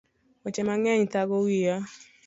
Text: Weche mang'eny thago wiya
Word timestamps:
Weche 0.43 0.61
mang'eny 0.67 1.03
thago 1.13 1.37
wiya 1.45 1.75